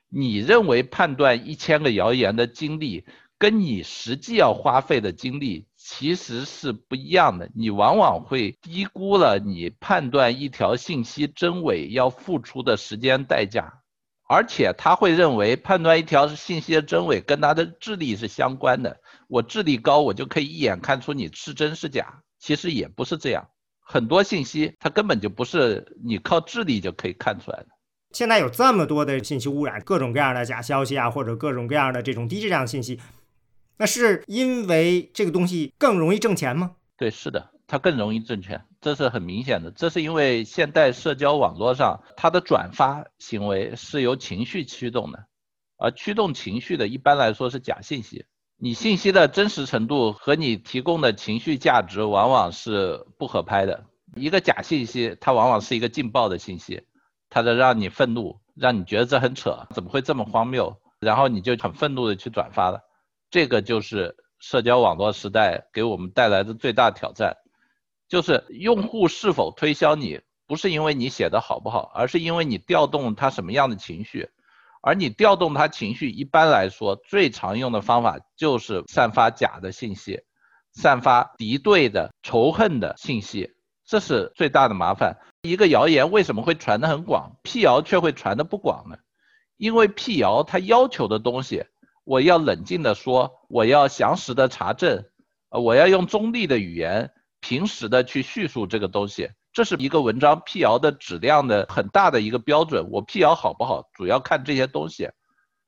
[0.09, 3.07] 你认为判断一千个谣言的精力，
[3.43, 5.67] 跟你实际要花费的精力。
[5.77, 13.83] 其实是不一样的，你往往会低估了你判断一条信息真伪要付出的时间代价，
[14.29, 18.97] 而且他会认为判断一条信息的真伪跟他的智力是相关的。
[19.27, 22.23] 我智力高，我就可以一眼看出你是真是假。
[22.39, 23.49] 其实也不是这样，
[23.81, 27.67] 很多信息它根本就不是你靠智力就可以看出来的。
[28.13, 33.01] 现在有这么多的信息污染，各种各样的假消息啊，或者各种各样的这种低质量信息。
[33.77, 36.73] 那是因为这个东西更容易挣钱吗？
[36.97, 39.71] 对，是的，它更容易挣钱，这是很明显的。
[39.73, 45.27] 这是因为现代社交网络上，它的转发行为是由情绪驱动的，
[45.79, 48.25] 而驱动情绪的，一般来说是假信息。
[48.57, 53.85] 你信息的真实程度和你提供的情绪价值往往是不合拍的。
[54.15, 56.83] 一个假信息，它往往是一个劲爆的信息，
[57.29, 60.77] 它的让你愤怒，让你觉得这很扯，怎么会这么荒谬？
[61.01, 62.79] 然后你就很愤怒的去转发了。
[63.33, 67.39] 这个就是社交网络时代给我们带来的最大挑战，
[68.07, 74.29] 就是用户是否推销你，不是因为你写的好不好，而是因为你调动他什么样的情绪，
[74.83, 80.21] 而你调动他情绪，一般来说最常用的方法就是散发假的信息，
[80.73, 83.55] 散发敌对的仇恨的信息，
[83.87, 85.17] 这是最大的麻烦。
[85.41, 88.99] 一个谣言为什么会传得很广，辟谣却会传得不广呢？
[89.57, 91.65] 因为辟谣它要求的东西。
[92.05, 95.05] 我要冷静的说，我要详实的查证，
[95.51, 102.89] 呃，我要用中立的语言，平实的去叙述这个东西，这是一个文章辟谣的质量的很大的一个标准。
[102.91, 105.11] 我辟谣好不好，主要看这些东西。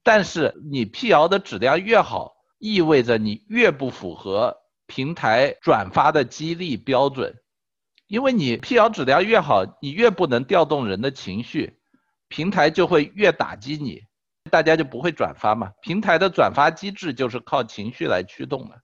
[0.03, 7.35] 但是你辟谣的质量越好，意味着你越不符合平台转发的激励标准，
[8.07, 11.79] 因为你辟谣质量越好，你越不能调动人的情绪，
[12.29, 14.03] 平台就会越打击你。
[14.55, 15.73] 大家就不会转发嘛？
[15.83, 18.81] 平台的转发机制就是靠情绪来驱动的，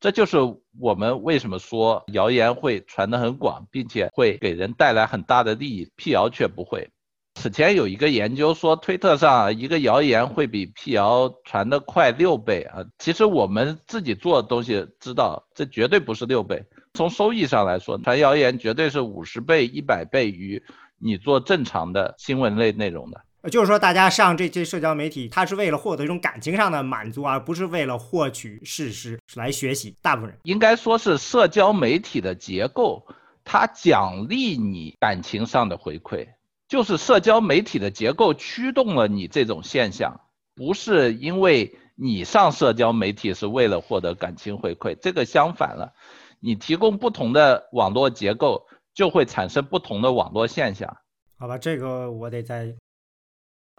[0.00, 0.38] 这就是
[0.80, 6.88] 我们为什么说谣言会传得很广，并且会给人带来很大的利益，辟谣却不会。
[7.34, 12.82] 此前有一个研究说，推特上一个谣言会比辟谣传得快六倍啊。
[12.98, 16.64] 其实我们自己做的东西知道，这绝对不是六倍。
[16.94, 20.62] 从收益上来说，传谣言绝对是五十倍、一百倍于
[20.96, 23.20] 你做正常的新闻类内容的。
[23.42, 29.96] 呃就是说，大家上这些社交媒体，他是为了获得一种感情上的满足，而不是为了获取事实来学习。
[30.00, 33.04] 大部分人应该说是社交媒体的结构，
[33.44, 36.28] 它奖励你感情上的回馈，
[36.68, 40.20] 就是社交媒体的结构驱动了你这种现象，
[40.54, 45.92] 不是因为你上社交媒体是为了获得感情回馈，这个相反了，
[46.38, 50.96] 你提供不同的网络结构，就会产生不同的网络现象。
[51.36, 52.72] 好吧，这个我得再，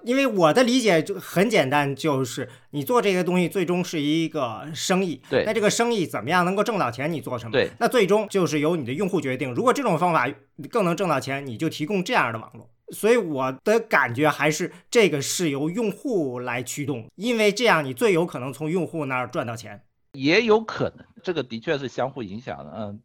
[0.03, 7.51] 因为我的理解就很简单，就是你做这些东西最终是一个生意，对那这个生意怎么样能够挣到钱，你做什么？
[7.51, 9.53] 对，那最终就是由你的用户决定。
[9.53, 10.29] 如果这种方法
[10.69, 12.69] 更能挣到钱，你就提供这样的网络。
[12.89, 19.81] 所以我的感觉还是这个是由用户来驱动，因为这样你最有可能从用户那儿赚到钱。
[20.11, 22.99] 也有可能，这个的确是相互影响的，嗯，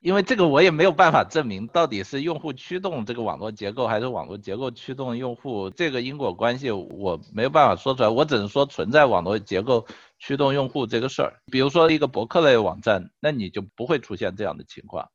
[0.00, 9.86] 因为这个我也没有办法证明到底是用户驱动这个网络结构，还是网络结构驱动用户，这个因果关系我没有办法说出来，我只能说存在网络结构
[10.18, 11.34] 驱动用户这个事儿。
[11.52, 15.06] 比如说一个博客类网站，那你就不会出现这样的情况，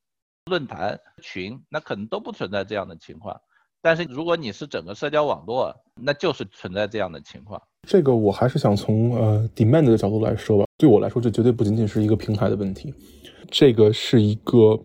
[0.46, 3.42] 论坛群那可能都不存在这样的情况。
[3.82, 7.60] 但是如果你是整个社交网络，那就是存在这样的情况。
[7.88, 10.66] 这个我还是想从呃 demand 的角度来说吧。
[10.78, 12.94] 对我来说，这绝对不仅仅是一个平台的问题，
[13.50, 14.82] 这个是一个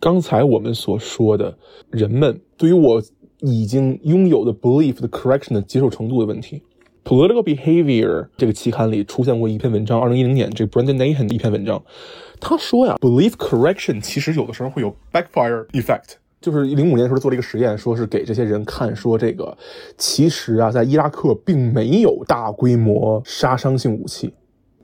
[0.00, 1.56] 刚才我们所说的
[1.90, 3.02] 人们对于我
[3.40, 6.62] 已经拥有的 belief 的 correction 的接受程度的问题。
[7.04, 11.82] Political Behavior 这个期刊里出现过一篇文章，二零一零年这个 Brandon Nathan 的一篇文章，
[12.40, 16.14] 他说呀，belief correction 其实有的时候会有 backfire effect。
[16.40, 19.56] 就是零五年的时候做了一个实验，说是给这些人看，说这个
[19.96, 24.32] 其实啊，在伊拉克并没有大规模杀伤性武器。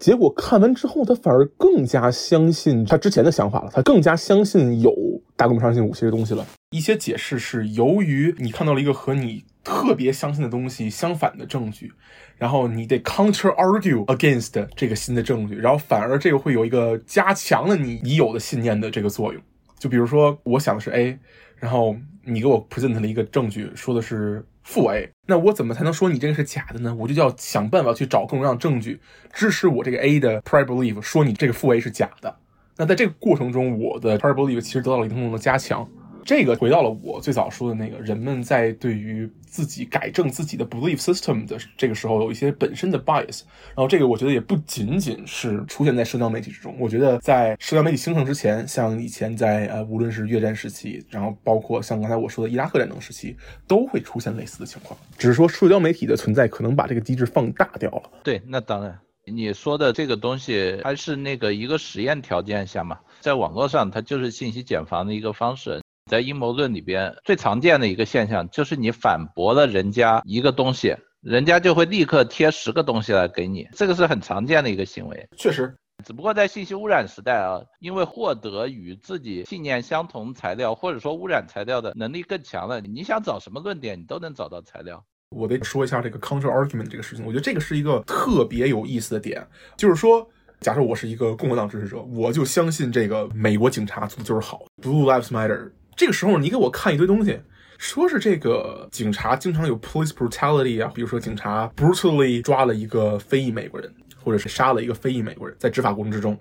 [0.00, 4.90] 结果看完之后，他反而更加相信他之前的想法了，他更加相信有
[5.36, 6.46] 大规模杀伤性武器这东西了。
[6.70, 11.92] 一些解释是由于你看到了一个和你特别相信的东西相反的证据，
[12.38, 19.42] 然后你得 counter argue against 这个新的证据，然后反而这个会有一个加强了你已有的信念的这个作用。
[19.78, 21.18] 就比如说，我想的是 A。
[21.56, 26.94] 然后你给我 present 了一个证据，说的是负 a，那我怎么才能说你这个是假的呢？
[26.96, 29.00] 我就要想办法去找各种各样的证据
[29.32, 32.32] 支持我这个 a 的 prior belief，说你这个负 a 是假的。
[32.76, 35.88] 那在这个过程中，我的 prior belief 其实得到了一定程度的加强。
[36.24, 43.42] 这个回到了我最早说的那个，人们在对于自己改正自己的 belief system 的这个时候，有一些本身的 bias。
[43.68, 54.98] 然后这个我觉得也不仅仅是出现在社交媒体之中，我觉得在社交媒体兴盛之前，像以前在呃无论是越战时期，然后包括像刚才我说的伊拉克战争时期，都会出现类似的情况。
[55.18, 58.02] 只是说社交媒体的存在可能把这个机制放大掉了。
[58.22, 65.80] 对，那当然，你说的这个东西还是那个一个实验条件下嘛，在网络上它就是信息茧房的一个方式。
[66.10, 75.28] 在阴谋论里边，最常见的一个现象就是你反驳了人家一个东西，人家就会立刻贴十个东西来给你，这个是很常见的一个行为。
[75.38, 75.72] 确实，
[76.04, 85.00] 只不过在信息污染时代啊，因为获得与自己信念相同材料，或者说污染材料的能力更强了，你想找什么论点，你都能找到材料。
[85.28, 89.46] 我得说一下这个 counter argument 这个事情，我觉得这个是一个特别有意思的点，
[89.76, 90.28] 就是说。
[90.60, 95.70] 假设我是一个共和党支持者，我就相信这个美国警察做的就是好，Blue Lives Matter。
[95.96, 97.38] 这个时候，你给我看一堆东西，
[97.78, 106.38] 说是这个警察经常有 police brutality 啊，比如说警察 brutally 抓了一个非裔美国人，或者是杀了一个非裔美国人，在执法过程之中。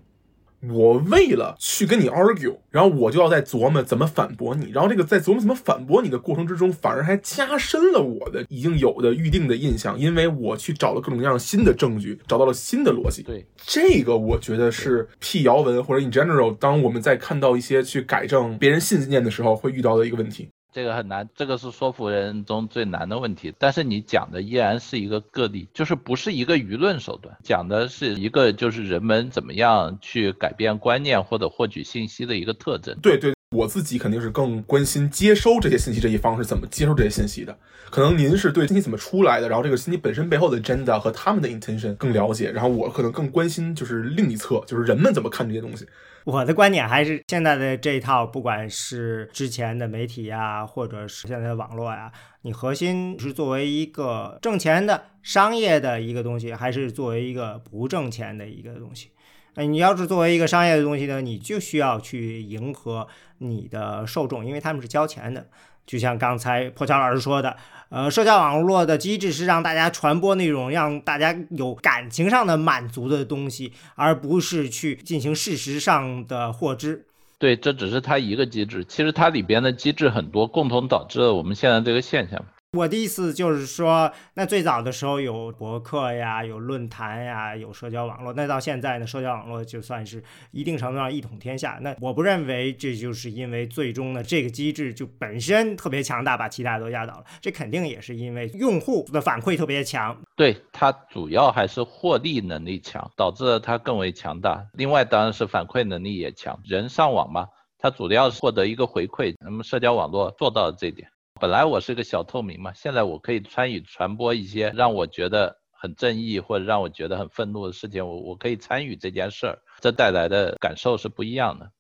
[0.68, 13.24] 我为了去跟你 argue，然后我就要在琢磨怎么反驳你，然后这个在琢磨怎么反驳你的过程之中，反而还加深了我的已经有的预定的印象，因为我去找了各种各样新的证据，找到了新的逻辑。
[13.24, 20.50] 对，这个我觉得是辟谣文或者 in general，当我们在看到一些去改正别人信念的时候，会遇到的一个问题。
[20.80, 23.54] 这个很难，这个是说服人中最难的问题。
[23.60, 32.98] 但是你讲的依然是一个个例，就是不是一个舆论手段，讲的是一个就是人们怎么样去改变观念或者获取信息的一个特征。
[33.02, 37.54] 对对，我自己肯定是更关心接收这些信息这一方是怎么接收这些信息的。
[37.90, 45.86] 可能您是对信息怎么出来的，然后这个信息本身背后的 agenda 和他们的 intention 更了解，然后我可能更关心就是另一侧，就是人们怎么看这些东西。
[46.30, 52.12] 我的观点还是现在的这一套，不管是之前的媒体呀，或者是现在的网络呀，
[52.44, 59.10] 你核心是作为一个挣钱的商业的一个东西，还是作为一个不挣钱的一个东西？
[59.56, 63.08] 哎，你要是作为一个商业的东西呢，你就需要去迎合
[63.40, 65.48] 你的受众，因为他们是交钱的。
[65.90, 67.58] 就像刚才破桥老师说的，
[67.90, 77.08] 呃，社交网络的机制是让大家传播内容让大家有感情上的满足的东西，而不是去进行事实上的获知。
[77.40, 82.40] 对，这只是它一个机制，其实它里边的机制很多，共同导致了我们现在这个现象。
[82.78, 88.32] 我的意思就是说，那最早的时候有博客呀，有论坛呀，有社交网络。
[88.34, 91.80] 那到现在呢，社交网络就算是一定程度上一统天下。
[91.82, 97.24] 那我不认为这就是因为最终呢这个机制就本身特别强大，把其他都压倒了。
[97.42, 100.16] 这肯定也是因为用户的反馈特别强。
[100.36, 104.64] 对它主要还是获利能力强，导致了它更为强大。
[104.74, 107.48] 另外当然是反馈能力也强，人上网嘛，
[107.80, 109.34] 它主要是获得一个回馈。
[109.44, 111.10] 那么社交网络做到了这一点。
[111.40, 121.72] 本来我是个小透明嘛，现在我可以参与传播一些让我觉得很正义或者让我觉得很愤怒的事情，我我可以参与这件事儿，这带来的感受是不一样的。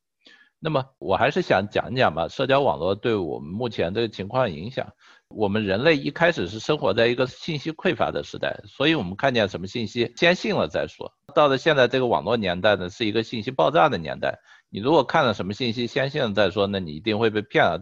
[0.62, 4.88] 那么我还是想讲讲吧，社交网络对我们目前这个情况影响。
[5.30, 11.14] 我们人类一开始是生活在一个信息匮乏的时代，所以我们看见什么信息先信了再说。
[11.36, 14.39] 到了现在这个网络年代呢，是一个信息爆炸的年代，
[14.70, 17.82] 你如果看了什么信息先信了再说，那你一定会被骗了。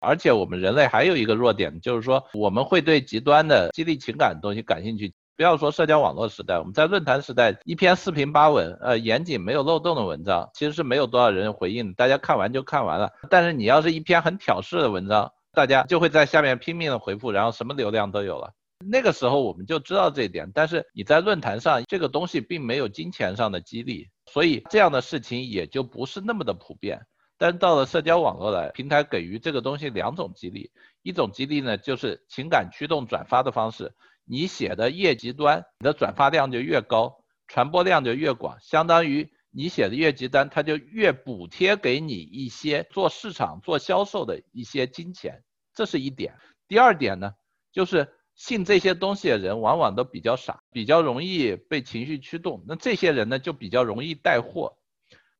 [0.00, 5.12] 而且我们人类还有一个弱点，就是说我们会对极端的激励情感的东西感兴趣。
[5.36, 13.08] 不要说社交网络时代，我们在论坛时代，一篇四平八稳、呃严谨没有漏洞的文章，其实是没有多少人回应，大家看完就看完了。
[13.30, 18.52] 但是你要是一篇很挑事的文章，大家就会在下面拼命的回复，然后什么流量都有了。
[18.84, 20.50] 那个时候我们就知道这一点。
[20.52, 27.00] 但是你在论坛上，这个东西并没有金钱上的激励，所以这样的事情也就不是那么的普遍。
[27.38, 30.72] 但到了社交网络来，平台给予这个东西两种激励，
[31.02, 46.34] 一种激励呢就是情感驱动转发的方式，你写的越极端，你的转发量就越高，传播量就越广，相当于你写的越极端，它就越补贴给你一些做市场、做销售的一些金钱，这是一点。
[46.66, 47.34] 第二点呢，
[47.72, 54.76] 就是信这些东西的人往往都比较傻，比较容易被情绪驱动，那这些人呢就比较容易带货。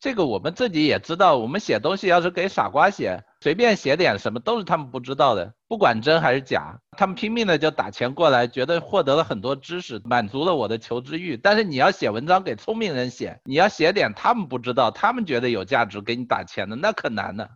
[0.00, 11.36] 这个我们自己也知道，我们写东西要是给傻瓜写，随便写点什么都是他们不知道的，不管真还是假，他们拼命的就打钱过来，觉得获得了很多知识，满足了我的求知欲。
[11.36, 17.48] 但是你要写文章给聪明人写，你要写点他们不知道，他们觉得有价值给你打钱的，那可难呢。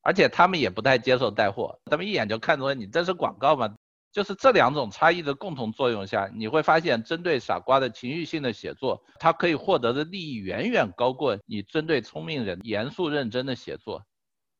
[0.00, 3.74] 而且他们也不太接受带货，他们一眼就看出来你这是广告嘛。
[4.12, 14.02] 就是这两种差异的共同作用下，你会发现，针对傻瓜的情绪性的写作，它可以获得的利益远远高过你针对聪明人严肃认真的写作。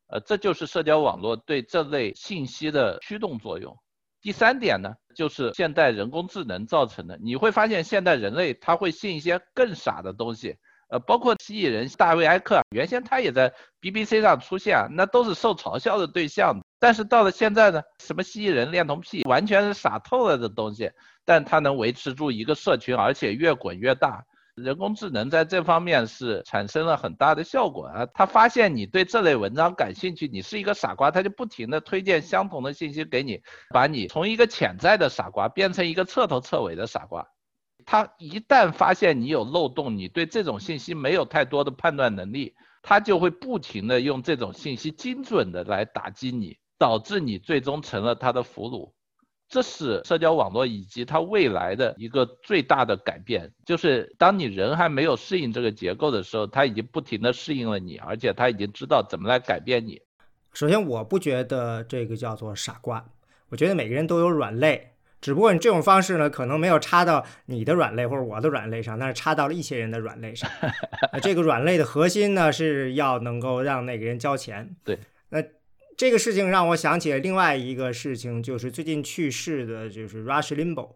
[0.08, 3.76] 呃，这就是社交网络对这类信息的驱动作用。
[4.22, 7.18] 第三点呢，就是现代人工智能造成的。
[7.22, 10.56] 你会发现，现代人类他会信一些更傻的东西。
[10.88, 16.61] 呃，包括蜥蜴人大卫·埃克，原先他也在 BBC 上出现，那都是受嘲笑的对象。
[16.82, 20.90] 但是到了现在呢，什么蜥蜴人、恋童癖，完全是傻透了的东西，
[21.24, 24.24] 但它能维持住一个社群，而且越滚越大。
[24.56, 28.04] 人工智能在这方面是产生了很大的效果啊！
[28.12, 37.24] 它发现你对这类文章感兴趣，你是一个傻瓜，它就不停的推荐相同的信息给你，把你从一个潜在的傻瓜变成一个彻头彻尾的傻瓜。
[37.86, 48.90] 他一旦发现你有漏洞，你对这种信息没有太多的判断能力，他就会不停的用这种信息精准的来打击你，导致你最终成了他的俘虏。
[49.48, 60.02] 这是社交网络以及它未来的一个最大的改变，就是当你人还没有适应这个结构的时候，他已经不停的适应了你，而且他已经知道怎么来改变你。
[60.52, 63.04] 首先，我不觉得这个叫做傻瓜，
[63.50, 64.88] 我觉得每个人都有软肋。
[65.20, 70.50] 只不过你这种方式呢，可能没有插到你的软肋或者我的软肋上，但是插到了一些人的软肋上。
[71.22, 74.74] 这个软肋的核心呢，是要能够让那个人交钱。
[74.82, 75.40] 对，那
[76.02, 80.94] 这个事情让我想起了另外一个事情，就是最近去世的就是 Rush Limbaugh。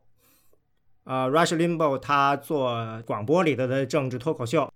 [1.04, 4.68] 呃，Rush Limbaugh 他做广播里头的政治脱口秀，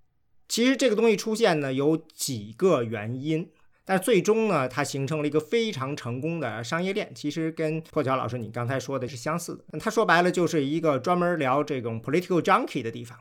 [0.49, 3.51] 其实这个东西出现呢有几个原因。
[3.85, 7.13] 但最终呢，它形成了一个非常成功的商业链。
[7.13, 9.81] 其实跟破桥老师你刚才说的是相似的。
[9.81, 13.19] 他说白了就是一个专门聊这种 political junkie 的地方。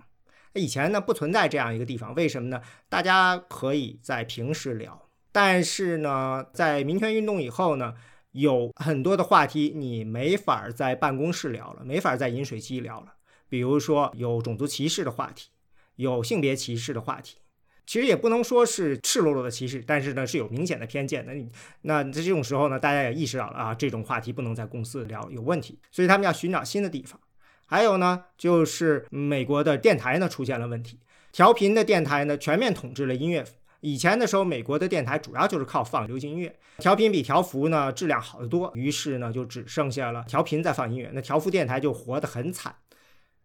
[0.53, 2.61] 以前呢不存在这样一个地方，为什么呢？
[2.87, 7.93] 大家可以在平时聊，但是呢，在民权运动以后呢，
[8.31, 13.13] 有很多的话题你没法在办公室聊了，没法在饮水机聊了。
[13.47, 15.49] 比如说有种族歧视的话题，
[15.95, 17.37] 有性别歧视的话题。
[17.85, 21.25] 其实也不能说是赤裸裸的歧视，但是呢是有明显的偏见。
[21.25, 21.49] 那你
[21.81, 27.19] 那在这种时候呢，大家也意识到了啊，这种话题不能在公司聊，有问题，所以他们要寻找新的地方。
[27.65, 30.99] 还有呢，就是美国的电台呢出现了问题，
[31.31, 33.43] 调频的电台呢全面统治了音乐。
[33.81, 42.75] 以前的时候，美国的电台主要就是靠放流行音乐，调频比调幅呢质量好得多，于是呢就只剩下了调频在放音乐，那调幅电台就活得很惨。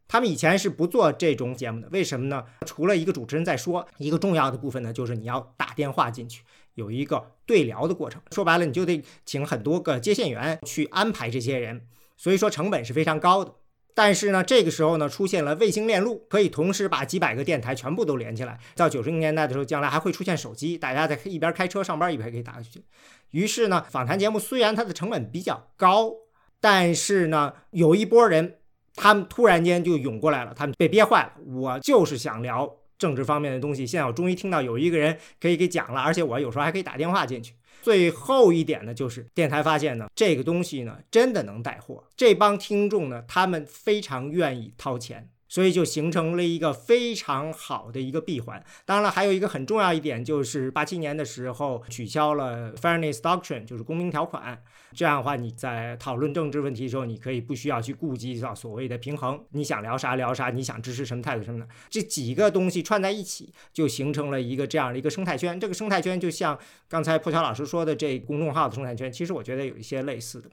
[0.07, 2.45] 他们以前是不做这种节目的，为什么呢？
[2.66, 6.43] 除了一个主持人在说，一个重要的部分呢，就是你要打电话进去，
[6.74, 8.20] 有一个对聊的过程。
[8.32, 13.55] 说白了，你就得请很多个接线员去安排这些人，所以说成本是非常高的。
[13.97, 18.59] 但是呢，这个时候呢，出现了卫星链路，可以同时把几百个电台全部都连起来。
[18.74, 22.82] 到九十年代的时候，将来还会出现手机，大家在一边开车上班一边可以打过去。
[23.30, 26.12] 于是呢，访谈节目虽然它的成本比较高，
[26.61, 28.57] 但是呢，有一波人，
[28.97, 31.32] 他们突然间就涌过来了，他们被憋坏了。
[31.47, 32.68] 我就是想聊
[32.99, 37.55] 政治方面的东西，现在我终于听到有一个人可以给讲了，而且我有时候还可以打电话进去。
[37.83, 45.29] 最后一点呢，就是电台发现呢，这个东西呢真的能带货，这帮听众呢，他们非常愿意掏钱。
[45.49, 48.64] 所以就形成了一个非常好的一个闭环。
[48.84, 54.62] 当然了，还有一个很重要一点，就是八七年的时候取消了 Fairness Doctrine，就是公平条款。
[54.95, 61.68] 这样的话，你在讨论政治问题的时候，你可以不需要去顾及到所谓的平衡，你想聊啥聊啥，你想支持什么态度什么的。
[61.90, 65.59] 这几个东西串在一起，就形成了一个这样的一个生态圈。
[65.59, 66.57] 这个生态圈就像
[66.88, 70.49] 刚才破晓老师说的这公众号的生态圈，其实我觉得有一些类似的。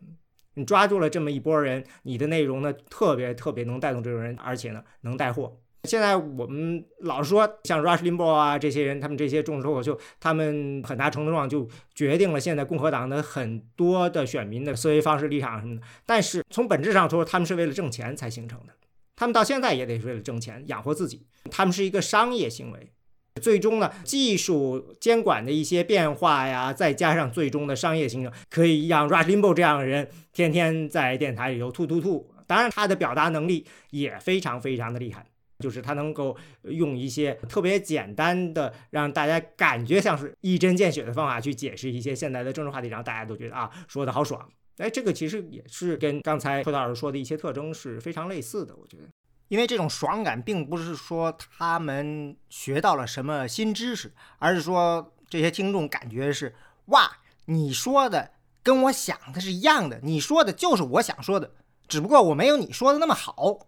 [0.56, 5.58] 你抓住了这么一波人，你的内容呢特别特别能带动这种人，而且呢能带货。
[5.86, 15.82] 现在我们老说像 Rush Limbaugh 啊这些人，他们这些重脱口秀，他们很大程度上就决定了现在共和党的很多的选民的思维方式、立场什么的。
[16.06, 18.74] 但是从本质上说，他们是为了挣钱才形成的，
[19.16, 22.92] 他们到现在也得是为了挣钱养活自己，他们是一个商业行为。
[23.40, 32.30] 最终呢，技术监管的一些变化呀，再加上最终的商业形成，可以让 Rush Limbo 这样的人天天在电台里头吐吐吐。
[32.46, 35.26] 当然，他的表达能力也非常非常的厉害，
[35.60, 44.46] 就是他能够用一些特别简单的，让大家感觉像是一针见血的方法去解释一些现在的政治话题，让大家都觉得啊，说的好爽。
[44.78, 49.04] 哎，这个其实也是跟刚才寇老师说的一些特征是非常类似的，我觉得。
[49.52, 58.32] 因为这种爽感并不是说他们学到了什么新知识，而是说这些听众感觉是哇，你说的
[58.64, 61.52] 跟我想的是一样的，你说的就是我想说的，
[61.90, 63.68] 只不过我没有你说的那么好。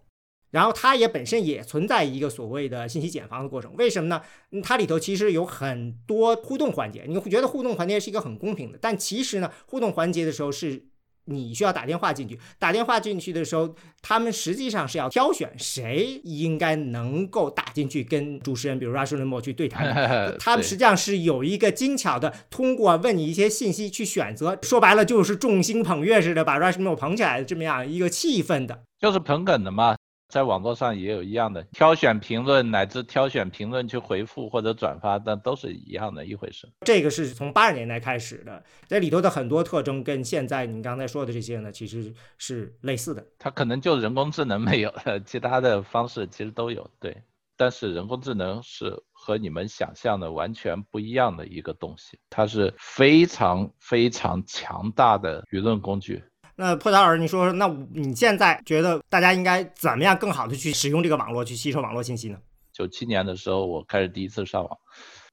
[0.52, 4.22] 然后它也本身也存在一个所谓的信息茧房的过程，为什么呢？
[4.64, 10.93] 它里头其实有很多互动环节，你会觉得互动环节是一个很公平的，但其实呢，互动环节的时候是。
[11.26, 19.94] 你需要打电话进去，打电话进去的时候，他们实际上是要挑选谁应该能够打进去跟主持人，比如 Rush Limbaugh 去对谈。
[20.40, 24.58] 他们实际上是有一个精巧的，通过问你一些信息去选择。
[24.62, 29.96] 说白了 就是众星捧月似的，把 Rush Limbaugh 捧起来的这么样一个气氛的，就是捧哏的嘛。
[30.34, 36.68] 在网络上也有一样的挑选评论，乃至挑选评论去回复或者转发，但都是一样的一回事。
[36.82, 43.24] 这个是从八十年代开始的，这里头的很多特征跟现在你刚才说的这些呢，其实是类似的。
[43.38, 44.92] 它可能就人工智能没有，
[45.24, 46.90] 其他的方式其实都有。
[47.00, 47.16] 对，
[47.56, 56.24] 但是人工智能是和你们想象的完全不一样的一个东西，它是非常非常强大的舆论工具。
[56.56, 62.38] 那破老师，你说说，那你现在觉得大家应该怎么样更好的去使用这个网络，去吸收网络信息呢？
[62.72, 64.78] 九七年的时候，我开始第一次上网，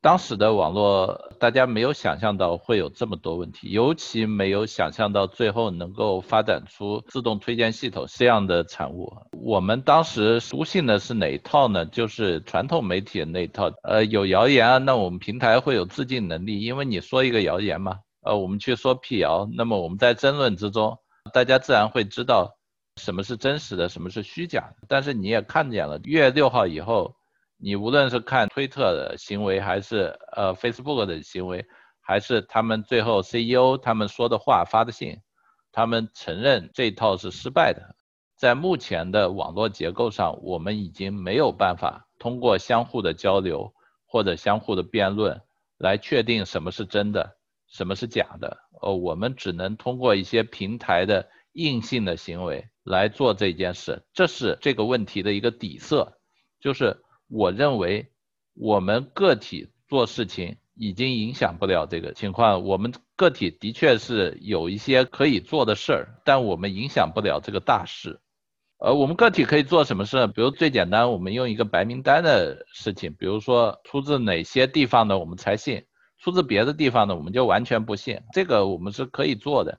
[0.01, 9.12] 当时的网络大家没有想象到会有这么多问题，尤其没有想象到最后能够发展出自动推荐系统这样的产物。
[9.43, 11.85] 我们当时笃信的是哪一套呢？
[11.85, 13.71] 就是传统媒体的那一套。
[13.83, 20.99] 呃，有谣言啊，那我们平台会有自净能力，因为你说一个谣言嘛，呃，我们去说辟谣，那么我们在争论之中。
[21.33, 22.57] 大家自然会知道
[22.97, 24.73] 什么是真实的，什么是虚假。
[24.89, 27.14] 但是你也看见了，月六号以后，
[27.57, 31.64] 你无论是看推特的行为，还是呃 Facebook 的行为，
[32.01, 35.18] 还是他们最后 CEO 他们说的话发的信，
[35.73, 37.95] 他们承认这套是失败的。
[38.37, 43.73] 在目前的网络结构上，我们已经没有办法通过相互的交流
[44.07, 45.41] 或者相互的辩论
[45.77, 47.37] 来确定什么是真的，
[47.68, 48.57] 什么是假的。
[48.81, 56.18] 哦，我们只能通过一些平台的硬性的行为来做这件事，这是这个问题的一个底色。
[56.61, 56.97] 就是
[57.28, 58.11] 我认为，
[58.55, 62.62] 我们个体做事情已经影响不了这个情况。
[62.64, 68.20] 我们个体的确是有一些可以做的事儿，但我们影响不了这个大事。
[68.78, 70.26] 呃，我们个体可以做什么事？
[70.28, 75.85] 比如最简单，我们用一个白名单的事情，比如说出自哪些地方的，我们才信。
[76.21, 78.21] 出自别的地方的，我们就完全不信。
[78.33, 79.79] 这个我们是可以做的，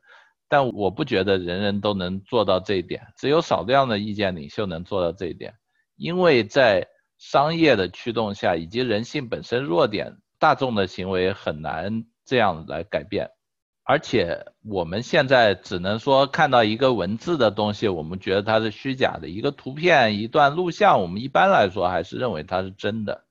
[0.50, 5.54] 但我不觉得人人都能做到这一点，只有少量的意见领袖能做到这一点。
[5.96, 6.88] 因为在
[7.20, 13.30] 商业的驱动下，以及人性本身弱点，大众的行为很难这样来改变。
[13.84, 23.26] 而且我们现在只能说看到一个文字的东西，我们觉得它是虚假的；一个图片、一段录像，我们一般来说还是认为它是真的。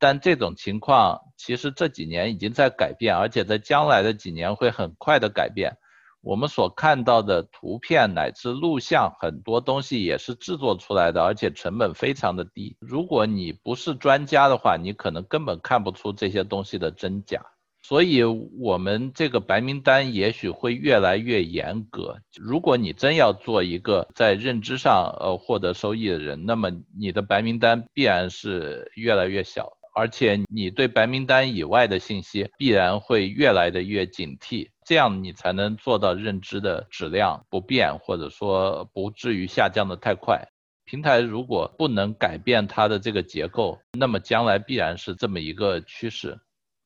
[0.00, 5.76] 但这种情况其实这几年已经在改变，而且在将来的几年会很快的改变。
[6.22, 12.76] 我们所看到的图片乃至录像，很多东西也是制作出来的，而且成本非常的低。
[12.80, 17.40] 如果你不是专家的话，你可能根本看不出这些东西的真假。
[17.82, 22.18] 所以，我们这个白名单也许会越来越严格。
[22.36, 34.68] 如果你真要做一个在认知上呃获得收益的人，那么你的白名单必然是越来越小，而且你对白名单以外的信息必然会越来的越警惕。
[34.84, 40.44] 这样你才能做到认知的质量不变，或者说不至于下降的太快。
[40.84, 46.36] 平台如果不能改变它的这个结构，那么将来必然是这么一个趋势。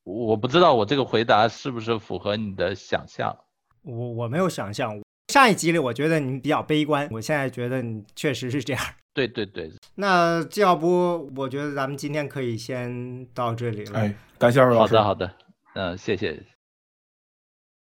[0.02, 3.34] 我不知道我这个回答是不是符合你的想象。
[3.80, 5.00] 我我没有想象。
[5.32, 8.84] 上一集里我觉得你比较悲观，我现在觉得你确实是这样。
[9.14, 9.72] 对对对。
[9.96, 14.00] 那要不我觉得咱们今天可以先到这里了。
[14.00, 14.96] 哎，感谢二位老师。
[14.96, 15.34] 好的好的，
[15.74, 16.53] 嗯，谢谢。